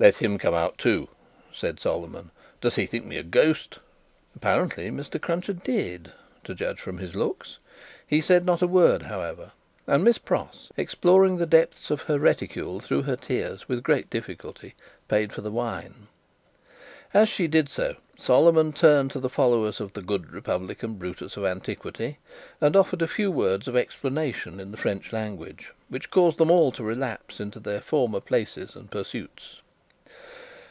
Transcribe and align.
"Let 0.00 0.16
him 0.16 0.38
come 0.38 0.54
out 0.54 0.76
too," 0.76 1.08
said 1.52 1.78
Solomon. 1.78 2.32
"Does 2.60 2.74
he 2.74 2.84
think 2.84 3.04
me 3.06 3.16
a 3.16 3.22
ghost?" 3.22 3.78
Apparently, 4.34 4.90
Mr. 4.90 5.20
Cruncher 5.20 5.52
did, 5.52 6.10
to 6.42 6.52
judge 6.52 6.80
from 6.80 6.98
his 6.98 7.14
looks. 7.14 7.58
He 8.04 8.20
said 8.20 8.44
not 8.44 8.60
a 8.60 8.66
word, 8.66 9.02
however, 9.02 9.52
and 9.86 10.02
Miss 10.02 10.18
Pross, 10.18 10.68
exploring 10.76 11.36
the 11.36 11.46
depths 11.46 11.92
of 11.92 12.02
her 12.02 12.18
reticule 12.18 12.80
through 12.80 13.02
her 13.02 13.14
tears 13.14 13.68
with 13.68 13.84
great 13.84 14.10
difficulty 14.10 14.74
paid 15.06 15.32
for 15.32 15.42
her 15.42 15.50
wine. 15.50 16.08
As 17.14 17.28
she 17.28 17.46
did 17.46 17.68
so, 17.68 17.94
Solomon 18.18 18.72
turned 18.72 19.12
to 19.12 19.20
the 19.20 19.30
followers 19.30 19.80
of 19.80 19.92
the 19.92 20.02
Good 20.02 20.32
Republican 20.32 20.94
Brutus 20.94 21.36
of 21.36 21.44
Antiquity, 21.44 22.18
and 22.60 22.76
offered 22.76 23.00
a 23.00 23.06
few 23.06 23.30
words 23.30 23.68
of 23.68 23.76
explanation 23.76 24.58
in 24.58 24.72
the 24.72 24.76
French 24.76 25.12
language, 25.12 25.72
which 25.88 26.10
caused 26.10 26.38
them 26.38 26.50
all 26.50 26.72
to 26.72 26.82
relapse 26.82 27.38
into 27.38 27.60
their 27.60 27.80
former 27.80 28.20
places 28.20 28.74
and 28.74 28.90
pursuits. 28.90 29.60